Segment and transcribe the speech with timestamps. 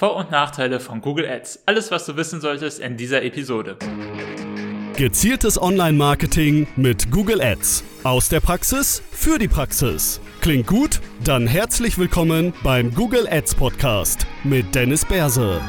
[0.00, 1.64] Vor- und Nachteile von Google Ads.
[1.66, 3.76] Alles, was du wissen solltest in dieser Episode.
[4.96, 7.84] Gezieltes Online-Marketing mit Google Ads.
[8.02, 10.18] Aus der Praxis für die Praxis.
[10.40, 11.00] Klingt gut?
[11.22, 15.60] Dann herzlich willkommen beim Google Ads Podcast mit Dennis Berse.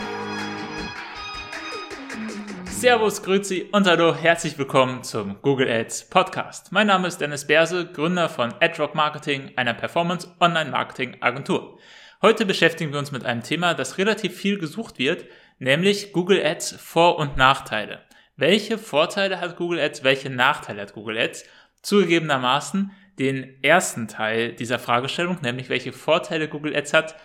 [2.69, 6.71] Servus, Grüezi und hallo, herzlich willkommen zum Google Ads Podcast.
[6.71, 11.77] Mein Name ist Dennis Berse, Gründer von AdRock Marketing, einer Performance Online Marketing Agentur.
[12.23, 15.25] Heute beschäftigen wir uns mit einem Thema, das relativ viel gesucht wird,
[15.57, 18.01] nämlich Google Ads Vor- und Nachteile.
[18.37, 21.45] Welche Vorteile hat Google Ads, welche Nachteile hat Google Ads?
[21.81, 27.15] Zugegebenermaßen den ersten Teil dieser Fragestellung, nämlich welche Vorteile Google Ads hat,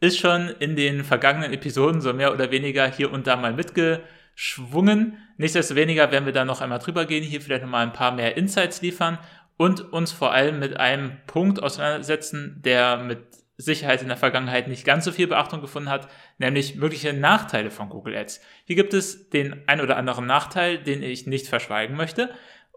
[0.00, 5.18] ist schon in den vergangenen Episoden so mehr oder weniger hier und da mal mitgeschwungen.
[5.36, 8.82] Nichtsdestoweniger werden wir da noch einmal drüber gehen, hier vielleicht nochmal ein paar mehr Insights
[8.82, 9.20] liefern
[9.56, 14.84] und uns vor allem mit einem Punkt auseinandersetzen, der mit Sicherheit in der Vergangenheit nicht
[14.84, 18.40] ganz so viel Beachtung gefunden hat, nämlich mögliche Nachteile von Google Ads.
[18.64, 22.30] Hier gibt es den ein oder anderen Nachteil, den ich nicht verschweigen möchte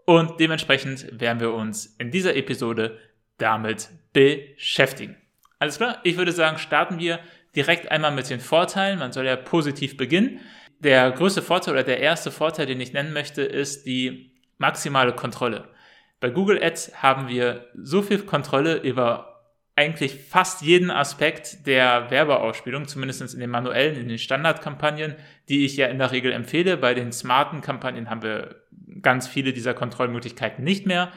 [0.04, 2.98] und dementsprechend werden wir uns in dieser Episode
[3.38, 5.16] damit beschäftigen.
[5.58, 7.20] Alles klar, ich würde sagen, starten wir
[7.56, 8.98] direkt einmal mit den Vorteilen.
[8.98, 10.40] Man soll ja positiv beginnen.
[10.80, 15.68] Der größte Vorteil oder der erste Vorteil, den ich nennen möchte, ist die maximale Kontrolle.
[16.20, 19.33] Bei Google Ads haben wir so viel Kontrolle über
[19.76, 25.16] eigentlich fast jeden Aspekt der Werbeausspielung, zumindest in den manuellen, in den Standardkampagnen,
[25.48, 26.76] die ich ja in der Regel empfehle.
[26.76, 28.62] Bei den smarten Kampagnen haben wir
[29.02, 31.10] ganz viele dieser Kontrollmöglichkeiten nicht mehr.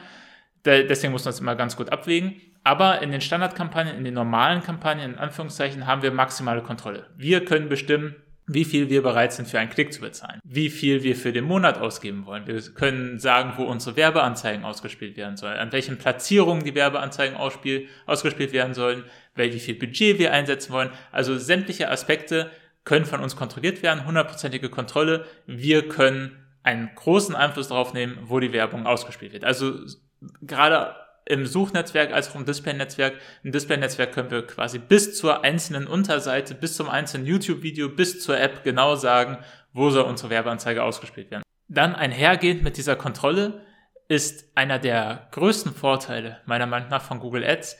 [0.64, 2.40] Deswegen muss man es immer ganz gut abwägen.
[2.64, 7.06] Aber in den Standardkampagnen, in den normalen Kampagnen, in Anführungszeichen, haben wir maximale Kontrolle.
[7.16, 8.16] Wir können bestimmen,
[8.48, 11.44] wie viel wir bereit sind für einen Klick zu bezahlen, wie viel wir für den
[11.44, 12.46] Monat ausgeben wollen.
[12.46, 18.52] Wir können sagen, wo unsere Werbeanzeigen ausgespielt werden sollen, an welchen Platzierungen die Werbeanzeigen ausgespielt
[18.52, 19.04] werden sollen,
[19.34, 20.90] wie viel Budget wir einsetzen wollen.
[21.12, 22.50] Also sämtliche Aspekte
[22.84, 25.26] können von uns kontrolliert werden, hundertprozentige Kontrolle.
[25.46, 29.44] Wir können einen großen Einfluss darauf nehmen, wo die Werbung ausgespielt wird.
[29.44, 29.74] Also
[30.40, 30.94] gerade
[31.28, 33.14] im Suchnetzwerk als auch im Display-Netzwerk.
[33.42, 38.40] Im Display-Netzwerk können wir quasi bis zur einzelnen Unterseite, bis zum einzelnen YouTube-Video, bis zur
[38.40, 39.38] App genau sagen,
[39.72, 41.42] wo soll unsere Werbeanzeige ausgespielt werden.
[41.68, 43.62] Dann einhergehend mit dieser Kontrolle
[44.08, 47.76] ist einer der größten Vorteile meiner Meinung nach von Google Ads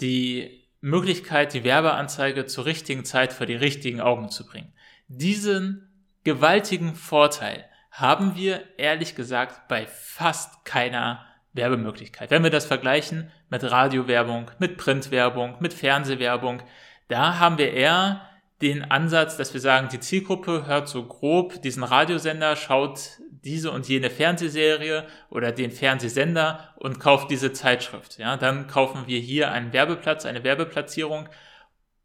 [0.00, 4.72] die Möglichkeit, die Werbeanzeige zur richtigen Zeit vor die richtigen Augen zu bringen.
[5.06, 5.88] Diesen
[6.24, 12.30] gewaltigen Vorteil haben wir ehrlich gesagt bei fast keiner Werbemöglichkeit.
[12.30, 16.62] Wenn wir das vergleichen mit Radiowerbung, mit Printwerbung, mit Fernsehwerbung,
[17.08, 18.22] da haben wir eher
[18.62, 23.88] den Ansatz, dass wir sagen, die Zielgruppe hört so grob diesen Radiosender, schaut diese und
[23.88, 28.18] jene Fernsehserie oder den Fernsehsender und kauft diese Zeitschrift.
[28.18, 31.28] Ja, dann kaufen wir hier einen Werbeplatz, eine Werbeplatzierung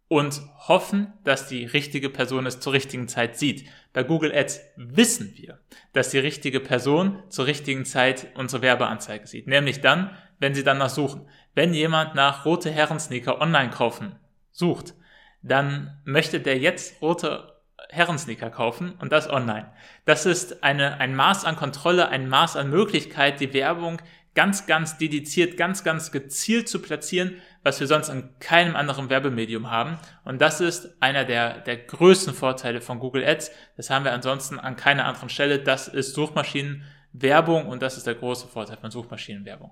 [0.07, 3.67] und hoffen, dass die richtige Person es zur richtigen Zeit sieht.
[3.91, 5.59] Bei Google Ads wissen wir,
[5.93, 9.47] dass die richtige Person zur richtigen Zeit unsere Werbeanzeige sieht.
[9.47, 11.27] Nämlich dann, wenn sie danach suchen.
[11.55, 14.15] Wenn jemand nach rote Herrensneaker online kaufen
[14.51, 14.94] sucht,
[15.41, 17.55] dann möchte der jetzt rote
[17.89, 19.71] Herrensneaker kaufen und das online.
[20.05, 24.01] Das ist eine, ein Maß an Kontrolle, ein Maß an Möglichkeit, die Werbung
[24.33, 29.71] ganz, ganz dediziert, ganz, ganz gezielt zu platzieren, was wir sonst an keinem anderen Werbemedium
[29.71, 29.97] haben.
[30.23, 33.49] Und das ist einer der, der größten Vorteile von Google Ads.
[33.75, 35.57] Das haben wir ansonsten an keiner anderen Stelle.
[35.57, 39.71] Das ist Suchmaschinenwerbung und das ist der große Vorteil von Suchmaschinenwerbung.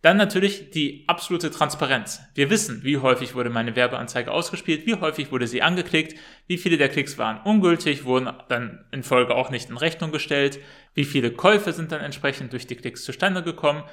[0.00, 2.22] Dann natürlich die absolute Transparenz.
[2.34, 6.78] Wir wissen, wie häufig wurde meine Werbeanzeige ausgespielt, wie häufig wurde sie angeklickt, wie viele
[6.78, 10.60] der Klicks waren ungültig, wurden dann in Folge auch nicht in Rechnung gestellt,
[10.94, 13.84] wie viele Käufe sind dann entsprechend durch die Klicks zustande gekommen.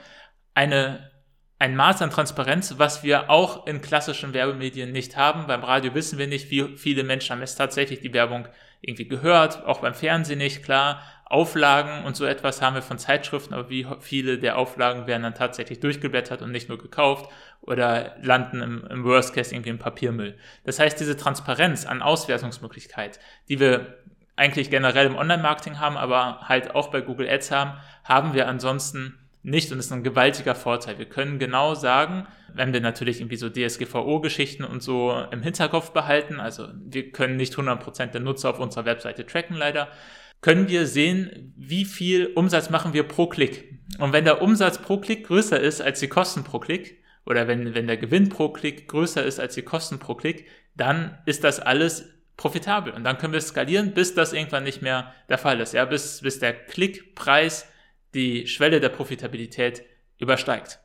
[0.53, 1.12] Eine,
[1.59, 5.46] ein Maß an Transparenz, was wir auch in klassischen Werbemedien nicht haben.
[5.46, 8.47] Beim Radio wissen wir nicht, wie viele Menschen haben es tatsächlich die Werbung
[8.81, 11.03] irgendwie gehört, auch beim Fernsehen nicht, klar.
[11.25, 15.36] Auflagen und so etwas haben wir von Zeitschriften, aber wie viele der Auflagen werden dann
[15.36, 17.30] tatsächlich durchgeblättert und nicht nur gekauft
[17.62, 20.36] oder landen im, im Worst Case irgendwie im Papiermüll.
[20.64, 24.00] Das heißt, diese Transparenz an Auswertungsmöglichkeit, die wir
[24.38, 27.74] eigentlich generell im Online-Marketing haben, aber halt auch bei Google Ads haben,
[28.04, 29.19] haben wir ansonsten
[29.50, 30.98] nicht und ist ein gewaltiger Vorteil.
[30.98, 36.40] Wir können genau sagen, wenn wir natürlich irgendwie so DSGVO-Geschichten und so im Hinterkopf behalten,
[36.40, 39.90] also wir können nicht 100% der Nutzer auf unserer Webseite tracken leider,
[40.42, 43.80] können wir sehen, wie viel Umsatz machen wir pro Klick.
[44.00, 47.75] Und wenn der Umsatz pro Klick größer ist als die Kosten pro Klick, oder wenn,
[47.75, 51.60] wenn der Gewinn pro Klick größer ist als die Kosten pro Klick, dann ist das
[51.60, 52.94] alles profitabel.
[52.94, 55.74] Und dann können wir skalieren, bis das irgendwann nicht mehr der Fall ist.
[55.74, 57.68] Ja, bis, bis der Klickpreis
[58.14, 59.84] die Schwelle der Profitabilität
[60.18, 60.80] übersteigt.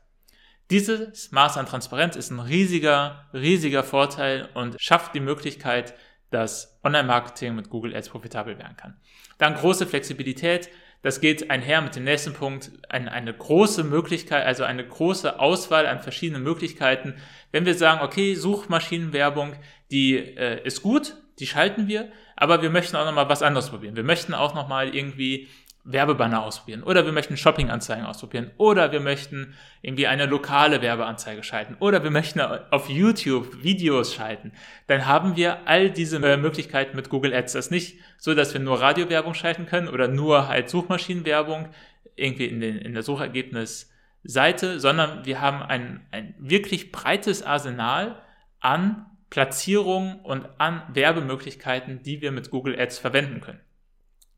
[0.71, 5.93] Dieses Maß an Transparenz ist ein riesiger, riesiger Vorteil und schafft die Möglichkeit,
[6.31, 8.99] dass Online-Marketing mit Google Ads profitabel werden kann.
[9.37, 10.69] Dann große Flexibilität.
[11.03, 12.71] Das geht einher mit dem nächsten Punkt.
[12.89, 17.13] Eine, eine große Möglichkeit, also eine große Auswahl an verschiedenen Möglichkeiten.
[17.51, 19.53] Wenn wir sagen, okay, Suchmaschinenwerbung,
[19.91, 23.95] die äh, ist gut, die schalten wir, aber wir möchten auch nochmal was anderes probieren.
[23.95, 25.47] Wir möchten auch nochmal irgendwie
[25.85, 29.53] Werbebanner ausprobieren oder wir möchten Shoppinganzeigen ausprobieren oder wir möchten
[29.83, 34.51] irgendwie eine lokale Werbeanzeige schalten oder wir möchten auf YouTube Videos schalten,
[34.87, 37.53] dann haben wir all diese äh, Möglichkeiten mit Google Ads.
[37.53, 41.69] Das ist nicht so, dass wir nur Radiowerbung schalten können oder nur halt Suchmaschinenwerbung
[42.15, 48.21] irgendwie in, den, in der Suchergebnisseite, sondern wir haben ein, ein wirklich breites Arsenal
[48.59, 53.59] an Platzierungen und an Werbemöglichkeiten, die wir mit Google Ads verwenden können.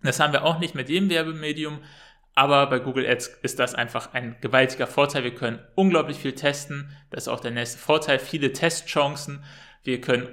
[0.03, 1.79] Das haben wir auch nicht mit jedem Werbemedium,
[2.35, 5.23] aber bei Google Ads ist das einfach ein gewaltiger Vorteil.
[5.23, 6.95] Wir können unglaublich viel testen.
[7.09, 8.19] Das ist auch der nächste Vorteil.
[8.19, 9.43] Viele Testchancen.
[9.83, 10.27] Wir können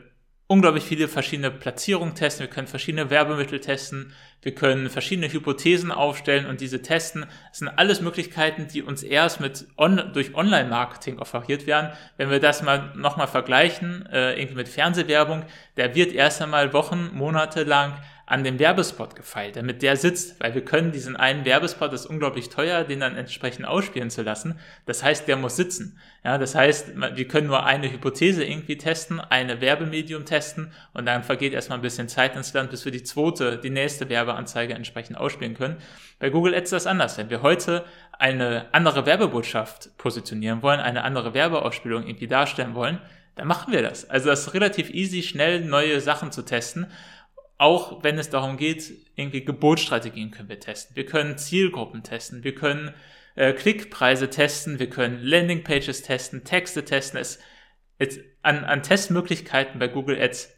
[0.46, 4.12] unglaublich viele verschiedene Platzierungen testen, wir können verschiedene Werbemittel testen,
[4.42, 7.24] wir können verschiedene Hypothesen aufstellen und diese testen.
[7.48, 11.92] Das sind alles Möglichkeiten, die uns erst mit on durch Online-Marketing offeriert werden.
[12.18, 15.44] Wenn wir das mal nochmal vergleichen, äh, irgendwie mit Fernsehwerbung,
[15.78, 17.94] der wird erst einmal Wochen, Monate lang
[18.26, 22.06] an dem Werbespot gefeilt, damit der sitzt, weil wir können diesen einen Werbespot, das ist
[22.06, 24.58] unglaublich teuer, den dann entsprechend ausspielen zu lassen.
[24.86, 25.98] Das heißt, der muss sitzen.
[26.24, 31.22] Ja, das heißt, wir können nur eine Hypothese irgendwie testen, eine Werbemedium testen und dann
[31.22, 35.18] vergeht erstmal ein bisschen Zeit ins Land, bis wir die zweite, die nächste Werbeanzeige entsprechend
[35.18, 35.76] ausspielen können.
[36.18, 37.18] Bei Google Ads ist das anders.
[37.18, 37.84] Wenn wir heute
[38.18, 43.00] eine andere Werbebotschaft positionieren wollen, eine andere Werbeausspielung irgendwie darstellen wollen,
[43.36, 44.08] dann machen wir das.
[44.08, 46.86] Also das ist relativ easy, schnell neue Sachen zu testen
[47.58, 50.96] auch wenn es darum geht, irgendwie Geburtsstrategien können wir testen.
[50.96, 52.42] Wir können Zielgruppen testen.
[52.44, 52.92] Wir können
[53.36, 54.78] äh, Klickpreise testen.
[54.78, 57.20] Wir können Landingpages testen, Texte testen.
[57.20, 57.38] Es,
[57.98, 60.50] es, an, an Testmöglichkeiten bei Google Ads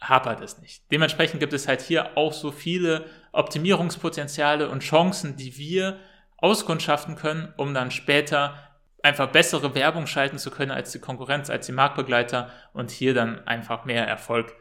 [0.00, 0.82] hapert es nicht.
[0.90, 5.98] Dementsprechend gibt es halt hier auch so viele Optimierungspotenziale und Chancen, die wir
[6.36, 8.58] auskundschaften können, um dann später
[9.02, 13.46] einfach bessere Werbung schalten zu können als die Konkurrenz, als die Marktbegleiter und hier dann
[13.46, 14.54] einfach mehr Erfolg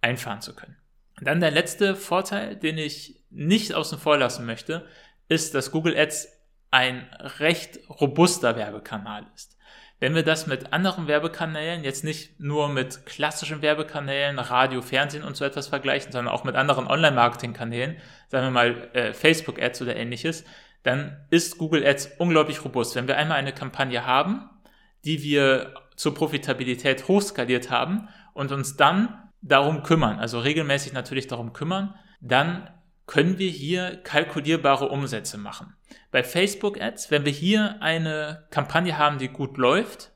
[0.00, 0.76] einfahren zu können.
[1.20, 4.86] Dann der letzte Vorteil, den ich nicht außen vor lassen möchte,
[5.28, 6.28] ist, dass Google Ads
[6.70, 7.08] ein
[7.38, 9.56] recht robuster Werbekanal ist.
[9.98, 15.36] Wenn wir das mit anderen Werbekanälen, jetzt nicht nur mit klassischen Werbekanälen, Radio, Fernsehen und
[15.36, 17.96] so etwas vergleichen, sondern auch mit anderen Online-Marketing-Kanälen,
[18.28, 20.44] sagen wir mal äh, Facebook-Ads oder ähnliches,
[20.82, 22.94] dann ist Google Ads unglaublich robust.
[22.94, 24.50] Wenn wir einmal eine Kampagne haben,
[25.06, 31.52] die wir zur Profitabilität hochskaliert haben und uns dann darum kümmern, also regelmäßig natürlich darum
[31.52, 32.70] kümmern, dann
[33.06, 35.76] können wir hier kalkulierbare Umsätze machen.
[36.10, 40.12] Bei Facebook Ads, wenn wir hier eine Kampagne haben, die gut läuft,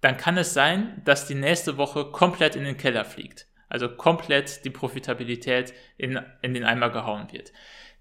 [0.00, 3.46] dann kann es sein, dass die nächste Woche komplett in den Keller fliegt.
[3.68, 7.52] Also komplett die Profitabilität in, in den Eimer gehauen wird.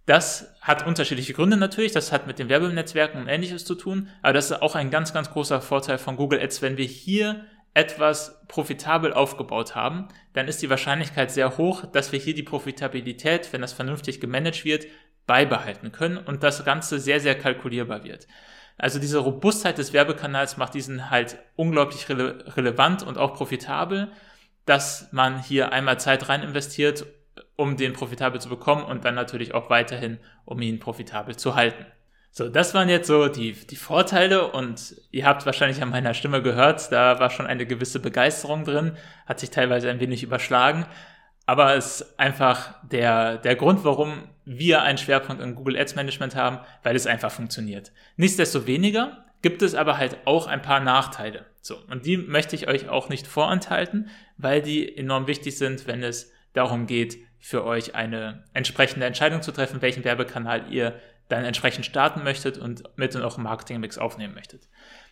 [0.05, 1.91] Das hat unterschiedliche Gründe natürlich.
[1.91, 4.09] Das hat mit den Werbenetzwerken und ähnliches zu tun.
[4.21, 7.45] Aber das ist auch ein ganz, ganz großer Vorteil von Google Ads, wenn wir hier
[7.75, 13.51] etwas profitabel aufgebaut haben, dann ist die Wahrscheinlichkeit sehr hoch, dass wir hier die Profitabilität,
[13.51, 14.87] wenn das vernünftig gemanagt wird,
[15.27, 18.27] beibehalten können und das Ganze sehr, sehr kalkulierbar wird.
[18.77, 24.11] Also diese Robustheit des Werbekanals macht diesen halt unglaublich rele relevant und auch profitabel,
[24.65, 27.05] dass man hier einmal Zeit rein investiert,
[27.57, 31.85] um den profitabel zu bekommen und dann natürlich auch weiterhin, um ihn profitabel zu halten.
[32.37, 36.41] So, das waren jetzt so die, die Vorteile und ihr habt wahrscheinlich an meiner Stimme
[36.41, 40.85] gehört, da war schon eine gewisse Begeisterung drin, hat sich teilweise ein wenig überschlagen,
[41.45, 46.35] aber es ist einfach der, der Grund, warum wir einen Schwerpunkt in Google Ads Management
[46.35, 47.93] haben, weil es einfach funktioniert.
[48.17, 51.45] Nichtsdestoweniger gibt es aber halt auch ein paar Nachteile.
[51.61, 56.03] So, und die möchte ich euch auch nicht vorenthalten, weil die enorm wichtig sind, wenn
[56.03, 61.85] es darum geht, für euch eine entsprechende Entscheidung zu treffen, welchen Werbekanal ihr dann entsprechend
[61.85, 64.67] starten möchtet und mit in eurem Marketingmix aufnehmen möchtet.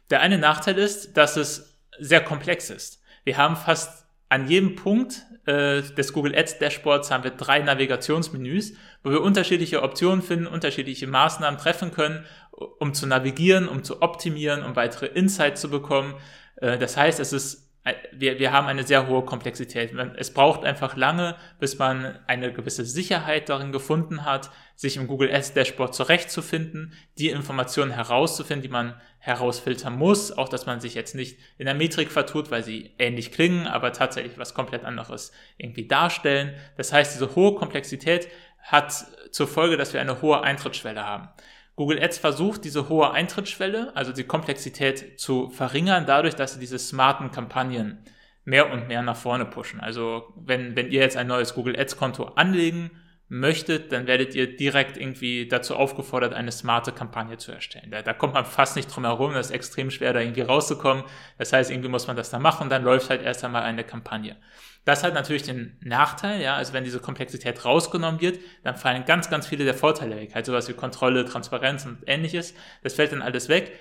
[0.10, 3.02] Der eine Nachteil ist, dass es sehr komplex ist.
[3.24, 8.74] Wir haben fast an jedem Punkt äh, des Google Ads Dashboards haben wir drei Navigationsmenüs,
[9.04, 14.64] wo wir unterschiedliche Optionen finden, unterschiedliche Maßnahmen treffen können, um zu navigieren, um zu optimieren,
[14.64, 16.16] um weitere Insights zu bekommen.
[16.56, 17.73] Äh, das heißt, es ist
[18.14, 19.94] wir, wir haben eine sehr hohe Komplexität.
[20.16, 25.34] Es braucht einfach lange, bis man eine gewisse Sicherheit darin gefunden hat, sich im Google
[25.34, 30.32] Ads Dashboard zurechtzufinden, die Informationen herauszufinden, die man herausfiltern muss.
[30.32, 33.92] Auch, dass man sich jetzt nicht in der Metrik vertut, weil sie ähnlich klingen, aber
[33.92, 36.56] tatsächlich was komplett anderes irgendwie darstellen.
[36.78, 38.30] Das heißt, diese hohe Komplexität
[38.62, 38.94] hat
[39.32, 41.28] zur Folge, dass wir eine hohe Eintrittsschwelle haben.
[41.76, 46.78] Google Ads versucht, diese hohe Eintrittsschwelle, also die Komplexität zu verringern, dadurch, dass sie diese
[46.78, 48.04] smarten Kampagnen
[48.46, 49.80] mehr und mehr nach vorne pushen.
[49.80, 52.92] Also wenn, wenn ihr jetzt ein neues Google Ads Konto anlegen
[53.34, 57.90] möchtet, dann werdet ihr direkt irgendwie dazu aufgefordert, eine smarte Kampagne zu erstellen.
[57.90, 61.04] Da, da kommt man fast nicht drum herum, das ist extrem schwer, da irgendwie rauszukommen.
[61.40, 64.38] Das heißt, irgendwie muss man das da machen, dann läuft halt erst einmal eine Kampagne.
[64.86, 69.32] Das hat natürlich den Nachteil, ja, also wenn diese Komplexität rausgenommen wird, dann fallen ganz,
[69.32, 70.36] ganz viele der Vorteile weg.
[70.36, 72.54] Halt sowas wie Kontrolle, Transparenz und ähnliches.
[72.84, 73.72] Das fällt dann alles weg,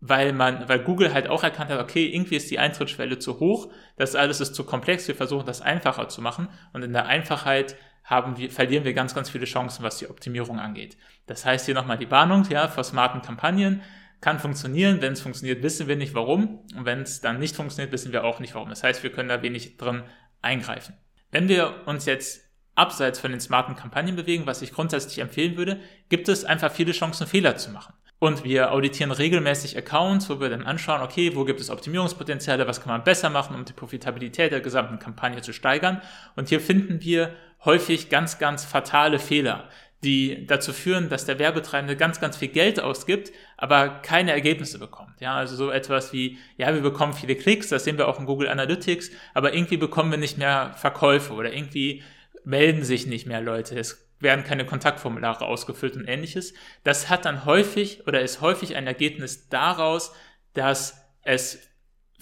[0.00, 3.70] weil man, weil Google halt auch erkannt hat, okay, irgendwie ist die Eintrittsschwelle zu hoch,
[3.96, 7.76] das alles ist zu komplex, wir versuchen das einfacher zu machen und in der Einfachheit
[8.04, 10.96] haben wir, verlieren wir ganz, ganz viele Chancen, was die Optimierung angeht.
[11.26, 13.82] Das heißt hier nochmal die Warnung, ja, vor smarten Kampagnen
[14.20, 15.02] kann funktionieren.
[15.02, 16.60] Wenn es funktioniert, wissen wir nicht warum.
[16.76, 18.68] Und wenn es dann nicht funktioniert, wissen wir auch nicht warum.
[18.68, 20.04] Das heißt, wir können da wenig drin
[20.40, 20.94] eingreifen.
[21.30, 22.42] Wenn wir uns jetzt
[22.74, 26.92] abseits von den smarten Kampagnen bewegen, was ich grundsätzlich empfehlen würde, gibt es einfach viele
[26.92, 27.94] Chancen, Fehler zu machen.
[28.18, 32.80] Und wir auditieren regelmäßig Accounts, wo wir dann anschauen, okay, wo gibt es Optimierungspotenziale, was
[32.80, 36.00] kann man besser machen, um die Profitabilität der gesamten Kampagne zu steigern.
[36.36, 39.68] Und hier finden wir häufig ganz, ganz fatale Fehler,
[40.04, 45.20] die dazu führen, dass der Werbetreibende ganz, ganz viel Geld ausgibt, aber keine Ergebnisse bekommt.
[45.20, 48.26] Ja, also so etwas wie, ja, wir bekommen viele Klicks, das sehen wir auch in
[48.26, 52.02] Google Analytics, aber irgendwie bekommen wir nicht mehr Verkäufe oder irgendwie
[52.44, 53.78] melden sich nicht mehr Leute.
[53.78, 56.54] Es werden keine Kontaktformulare ausgefüllt und ähnliches.
[56.82, 60.12] Das hat dann häufig oder ist häufig ein Ergebnis daraus,
[60.54, 61.68] dass es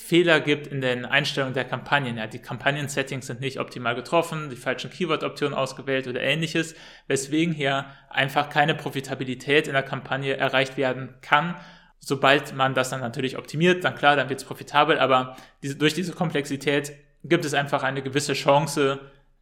[0.00, 2.16] Fehler gibt in den Einstellungen der Kampagnen.
[2.16, 6.74] Ja, die Kampagnen-Settings sind nicht optimal getroffen, die falschen Keyword-Optionen ausgewählt oder ähnliches,
[7.06, 11.54] weswegen hier einfach keine Profitabilität in der Kampagne erreicht werden kann.
[12.00, 15.94] Sobald man das dann natürlich optimiert, dann klar, dann wird es profitabel, aber diese, durch
[15.94, 16.92] diese Komplexität
[17.22, 18.98] gibt es einfach eine gewisse Chance,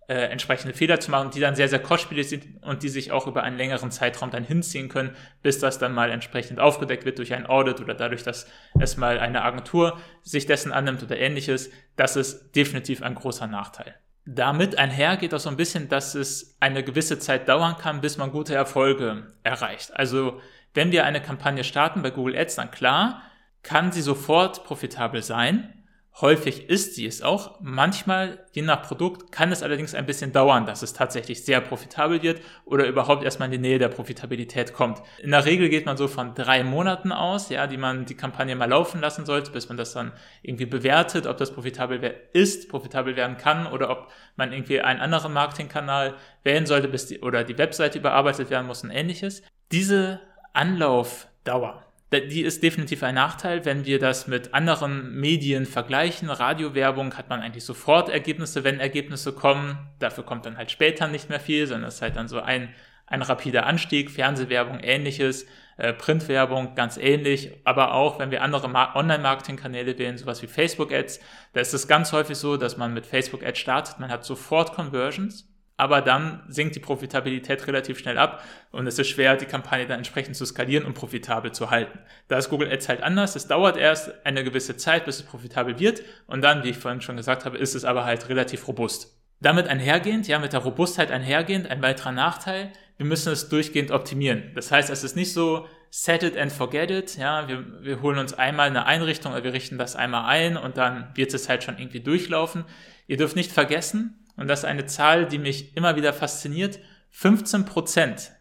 [0.08, 3.26] äh, entsprechende Fehler zu machen, die dann sehr, sehr kostspielig sind und die sich auch
[3.26, 7.34] über einen längeren Zeitraum dann hinziehen können, bis das dann mal entsprechend aufgedeckt wird durch
[7.34, 8.46] ein Audit oder dadurch, dass
[8.80, 11.70] es mal eine Agentur sich dessen annimmt oder ähnliches.
[11.96, 13.94] Das ist definitiv ein großer Nachteil.
[14.24, 18.16] Damit einher geht auch so ein bisschen, dass es eine gewisse Zeit dauern kann, bis
[18.18, 19.94] man gute Erfolge erreicht.
[19.94, 20.40] Also
[20.74, 23.22] wenn wir eine Kampagne starten bei Google Ads, dann klar,
[23.62, 25.77] kann sie sofort profitabel sein.
[26.20, 27.60] Häufig ist sie es auch.
[27.60, 32.22] Manchmal, je nach Produkt, kann es allerdings ein bisschen dauern, dass es tatsächlich sehr profitabel
[32.22, 35.00] wird oder überhaupt erstmal in die Nähe der Profitabilität kommt.
[35.22, 38.56] In der Regel geht man so von drei Monaten aus, ja, die man die Kampagne
[38.56, 40.10] mal laufen lassen sollte, bis man das dann
[40.42, 45.32] irgendwie bewertet, ob das profitabel ist, profitabel werden kann oder ob man irgendwie einen anderen
[45.32, 49.44] Marketingkanal wählen sollte, bis die, oder die Webseite überarbeitet werden muss und ähnliches.
[49.70, 50.18] Diese
[50.52, 56.30] Anlaufdauer, die ist definitiv ein Nachteil, wenn wir das mit anderen Medien vergleichen.
[56.30, 59.78] Radiowerbung hat man eigentlich sofort Ergebnisse, wenn Ergebnisse kommen.
[59.98, 62.74] Dafür kommt dann halt später nicht mehr viel, sondern es ist halt dann so ein,
[63.06, 64.10] ein rapider Anstieg.
[64.10, 65.44] Fernsehwerbung ähnliches,
[65.76, 71.20] äh, Printwerbung ganz ähnlich, aber auch wenn wir andere Online-Marketing-Kanäle wählen, sowas wie Facebook-Ads,
[71.52, 75.46] da ist es ganz häufig so, dass man mit Facebook-Ads startet, man hat sofort Conversions
[75.78, 78.42] aber dann sinkt die Profitabilität relativ schnell ab
[78.72, 82.00] und es ist schwer, die Kampagne dann entsprechend zu skalieren und profitabel zu halten.
[82.26, 83.36] Da ist Google Ads halt anders.
[83.36, 87.00] Es dauert erst eine gewisse Zeit, bis es profitabel wird und dann, wie ich vorhin
[87.00, 89.16] schon gesagt habe, ist es aber halt relativ robust.
[89.40, 94.50] Damit einhergehend, ja, mit der Robustheit einhergehend, ein weiterer Nachteil, wir müssen es durchgehend optimieren.
[94.56, 98.18] Das heißt, es ist nicht so set it and forget it, ja, wir, wir holen
[98.18, 101.78] uns einmal eine Einrichtung, wir richten das einmal ein und dann wird es halt schon
[101.78, 102.64] irgendwie durchlaufen.
[103.06, 106.78] Ihr dürft nicht vergessen, und das ist eine Zahl, die mich immer wieder fasziniert,
[107.10, 108.32] 15 Prozent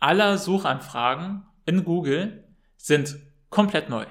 [0.00, 2.44] aller Suchanfragen in Google
[2.76, 3.18] sind
[3.50, 4.06] komplett neu.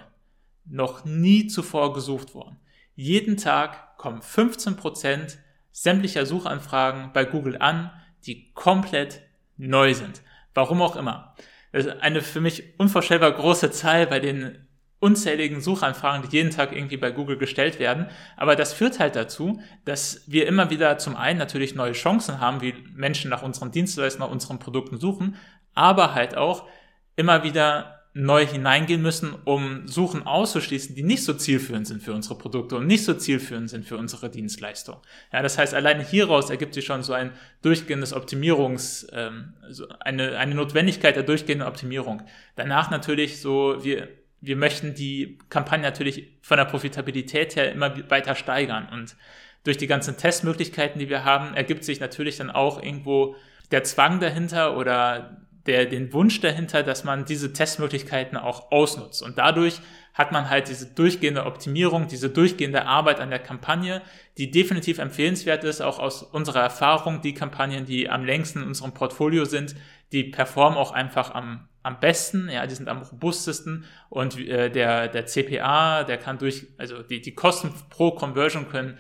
[0.66, 2.60] Noch nie zuvor gesucht worden.
[2.96, 5.40] Jeden Tag kommen 15 Prozent
[5.72, 7.92] sämtlicher Suchanfragen bei Google an,
[8.26, 9.22] die komplett
[9.56, 10.22] neu sind.
[10.54, 11.36] Warum auch immer.
[11.72, 14.67] Das ist eine für mich unvorstellbar große Zahl bei den
[15.00, 18.08] unzähligen Suchanfragen, die jeden Tag irgendwie bei Google gestellt werden.
[18.36, 22.62] Aber das führt halt dazu, dass wir immer wieder zum einen natürlich neue Chancen haben,
[22.62, 25.36] wie Menschen nach unseren Dienstleistungen, nach unseren Produkten suchen,
[25.74, 26.68] aber halt auch
[27.16, 32.36] immer wieder neu hineingehen müssen, um Suchen auszuschließen, die nicht so zielführend sind für unsere
[32.36, 34.98] Produkte und nicht so zielführend sind für unsere Dienstleistung.
[35.32, 40.36] Ja, das heißt, alleine hieraus ergibt sich schon so ein durchgehendes Optimierungs, ähm, so eine,
[40.40, 42.24] eine Notwendigkeit der durchgehenden Optimierung.
[42.56, 44.08] Danach natürlich so, wir
[44.42, 48.88] wir möchten die Kampagne natürlich von der Profitabilität her immer weiter steigern.
[48.92, 49.16] Und
[49.64, 53.36] durch die ganzen Testmöglichkeiten, die wir haben, ergibt sich natürlich dann auch irgendwo
[53.72, 59.22] der Zwang dahinter oder der, den Wunsch dahinter, dass man diese Testmöglichkeiten auch ausnutzt.
[59.22, 59.82] Und dadurch
[60.14, 64.02] hat man halt diese durchgehende Optimierung, diese durchgehende Arbeit an der Kampagne,
[64.38, 67.22] die definitiv empfehlenswert ist, auch aus unserer Erfahrung.
[67.22, 69.76] Die Kampagnen, die am längsten in unserem Portfolio sind,
[70.12, 75.08] die performen auch einfach am am besten, ja, die sind am robustesten und äh, der,
[75.08, 78.98] der CPA, der kann durch, also die, die Kosten pro Conversion können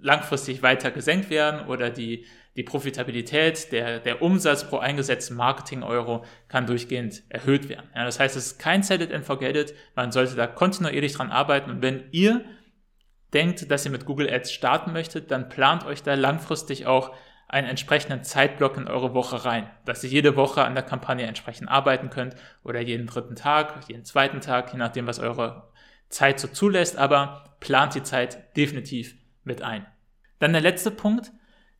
[0.00, 2.24] langfristig weiter gesenkt werden oder die,
[2.56, 7.88] die Profitabilität, der, der Umsatz pro eingesetzten Marketing-Euro kann durchgehend erhöht werden.
[7.96, 11.14] Ja, das heißt, es ist kein Set it and forget it, man sollte da kontinuierlich
[11.14, 12.44] dran arbeiten und wenn ihr
[13.32, 17.10] denkt, dass ihr mit Google Ads starten möchtet, dann plant euch da langfristig auch
[17.54, 21.68] einen entsprechenden Zeitblock in eure Woche rein, dass ihr jede Woche an der Kampagne entsprechend
[21.68, 22.34] arbeiten könnt
[22.64, 25.70] oder jeden dritten Tag, jeden zweiten Tag, je nachdem, was eure
[26.08, 29.86] Zeit so zulässt, aber plant die Zeit definitiv mit ein.
[30.40, 31.30] Dann der letzte Punkt,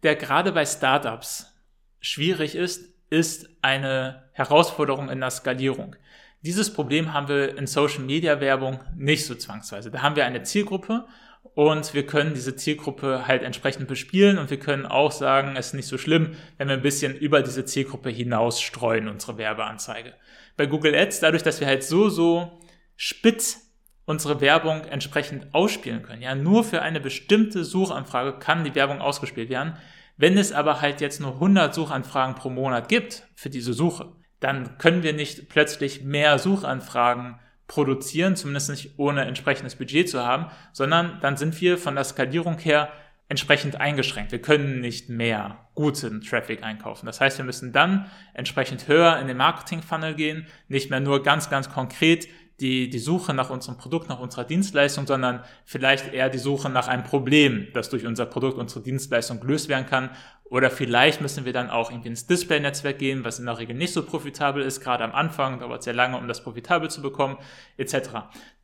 [0.04, 1.52] der gerade bei Startups
[2.00, 5.96] schwierig ist, ist eine Herausforderung in der Skalierung.
[6.42, 9.90] Dieses Problem haben wir in Social Media Werbung nicht so zwangsweise.
[9.90, 11.06] Da haben wir eine Zielgruppe
[11.54, 15.74] und wir können diese Zielgruppe halt entsprechend bespielen und wir können auch sagen, es ist
[15.74, 20.14] nicht so schlimm, wenn wir ein bisschen über diese Zielgruppe hinaus streuen, unsere Werbeanzeige.
[20.56, 22.60] Bei Google Ads, dadurch, dass wir halt so, so
[22.96, 23.72] spitz
[24.04, 26.22] unsere Werbung entsprechend ausspielen können.
[26.22, 29.76] Ja, nur für eine bestimmte Suchanfrage kann die Werbung ausgespielt werden.
[30.16, 34.76] Wenn es aber halt jetzt nur 100 Suchanfragen pro Monat gibt für diese Suche, dann
[34.78, 37.40] können wir nicht plötzlich mehr Suchanfragen
[37.74, 42.56] produzieren, zumindest nicht ohne entsprechendes Budget zu haben, sondern dann sind wir von der Skalierung
[42.58, 42.88] her
[43.28, 44.30] entsprechend eingeschränkt.
[44.30, 47.06] Wir können nicht mehr guten Traffic einkaufen.
[47.06, 51.50] Das heißt, wir müssen dann entsprechend höher in den Marketing-Funnel gehen, nicht mehr nur ganz,
[51.50, 52.28] ganz konkret
[52.60, 56.86] die, die Suche nach unserem Produkt, nach unserer Dienstleistung, sondern vielleicht eher die Suche nach
[56.86, 60.10] einem Problem, das durch unser Produkt, unsere Dienstleistung gelöst werden kann.
[60.44, 63.92] Oder vielleicht müssen wir dann auch irgendwie ins Display-Netzwerk gehen, was in der Regel nicht
[63.92, 64.80] so profitabel ist.
[64.80, 67.38] Gerade am Anfang dauert sehr lange, um das profitabel zu bekommen,
[67.76, 68.10] etc.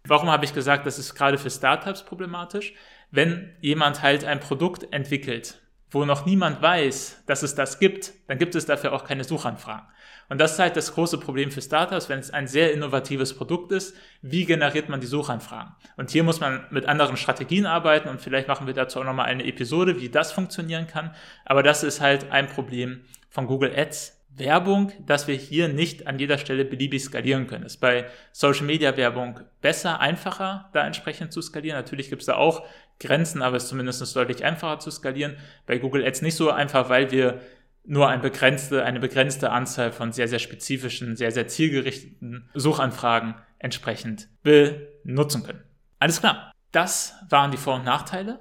[0.04, 2.74] Warum habe ich gesagt, das ist gerade für Startups problematisch?
[3.10, 8.38] Wenn jemand halt ein Produkt entwickelt, wo noch niemand weiß, dass es das gibt, dann
[8.38, 9.86] gibt es dafür auch keine Suchanfragen.
[10.28, 13.72] Und das ist halt das große Problem für Startups, wenn es ein sehr innovatives Produkt
[13.72, 13.96] ist.
[14.22, 15.74] Wie generiert man die Suchanfragen?
[15.96, 19.26] Und hier muss man mit anderen Strategien arbeiten und vielleicht machen wir dazu auch nochmal
[19.26, 21.12] eine Episode, wie das funktionieren kann.
[21.44, 24.19] Aber das ist halt ein Problem von Google Ads.
[24.36, 27.64] Werbung, dass wir hier nicht an jeder Stelle beliebig skalieren können.
[27.64, 31.76] Ist bei Social Media Werbung besser, einfacher, da entsprechend zu skalieren.
[31.76, 32.64] Natürlich gibt es da auch
[32.98, 35.36] Grenzen, aber es ist zumindest deutlich einfacher zu skalieren.
[35.66, 37.40] Bei Google Ads nicht so einfach, weil wir
[37.84, 44.28] nur eine begrenzte, eine begrenzte Anzahl von sehr, sehr spezifischen, sehr, sehr zielgerichteten Suchanfragen entsprechend
[44.42, 45.62] benutzen können.
[45.98, 46.52] Alles klar.
[46.72, 48.38] Das waren die Vor- und Nachteile.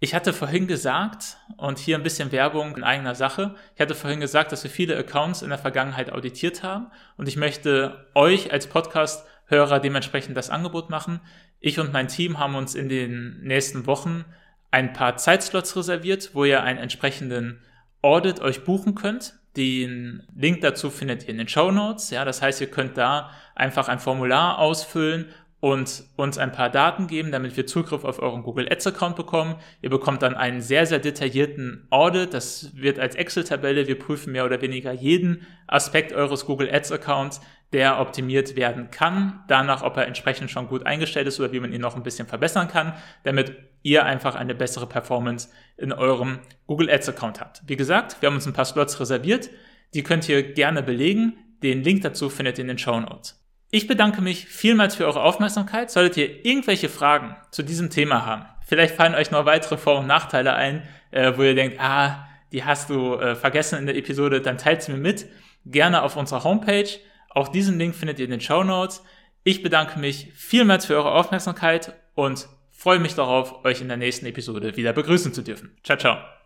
[0.00, 4.20] Ich hatte vorhin gesagt, und hier ein bisschen Werbung in eigener Sache, ich hatte vorhin
[4.20, 8.68] gesagt, dass wir viele Accounts in der Vergangenheit auditiert haben und ich möchte euch als
[8.68, 11.20] Podcast-Hörer dementsprechend das Angebot machen.
[11.58, 14.24] Ich und mein Team haben uns in den nächsten Wochen
[14.70, 17.60] ein paar Zeitslots reserviert, wo ihr einen entsprechenden
[18.00, 19.34] Audit euch buchen könnt.
[19.56, 22.10] Den Link dazu findet ihr in den Show Notes.
[22.10, 25.26] Ja, das heißt, ihr könnt da einfach ein Formular ausfüllen
[25.60, 29.56] und uns ein paar Daten geben, damit wir Zugriff auf euren Google Ads Account bekommen.
[29.82, 32.32] Ihr bekommt dann einen sehr, sehr detaillierten Audit.
[32.32, 33.88] Das wird als Excel-Tabelle.
[33.88, 37.40] Wir prüfen mehr oder weniger jeden Aspekt eures Google Ads Accounts,
[37.72, 39.40] der optimiert werden kann.
[39.48, 42.28] Danach, ob er entsprechend schon gut eingestellt ist oder wie man ihn noch ein bisschen
[42.28, 42.94] verbessern kann,
[43.24, 47.62] damit ihr einfach eine bessere Performance in eurem Google Ads Account habt.
[47.66, 49.50] Wie gesagt, wir haben uns ein paar Slots reserviert.
[49.92, 51.36] Die könnt ihr gerne belegen.
[51.64, 53.47] Den Link dazu findet ihr in den Show Notes.
[53.70, 55.90] Ich bedanke mich vielmals für eure Aufmerksamkeit.
[55.90, 60.06] Solltet ihr irgendwelche Fragen zu diesem Thema haben, vielleicht fallen euch noch weitere Vor- und
[60.06, 64.40] Nachteile ein, äh, wo ihr denkt, ah, die hast du äh, vergessen in der Episode,
[64.40, 65.26] dann teilt sie mir mit.
[65.66, 66.88] Gerne auf unserer Homepage.
[67.30, 69.02] Auch diesen Link findet ihr in den Show Notes.
[69.44, 74.26] Ich bedanke mich vielmals für eure Aufmerksamkeit und freue mich darauf, euch in der nächsten
[74.26, 75.76] Episode wieder begrüßen zu dürfen.
[75.84, 76.37] Ciao, ciao.